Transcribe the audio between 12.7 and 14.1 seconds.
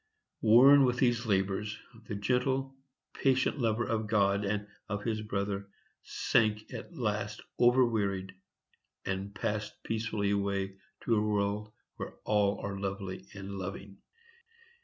lovely and loving.